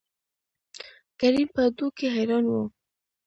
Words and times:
کريم 1.19 1.47
په 1.55 1.63
دو 1.77 1.87
کې 1.97 2.07
حيران 2.15 2.45
وو. 2.51 2.63